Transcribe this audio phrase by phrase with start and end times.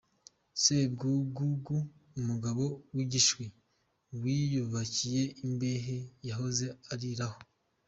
[0.61, 1.77] Sebwugugu,
[2.19, 2.63] umugabo
[2.95, 3.45] w’igishwi
[4.21, 5.97] wiyubikiye imbehe
[6.29, 7.39] yahoze ariraho.